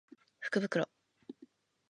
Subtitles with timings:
[0.39, 0.89] 福袋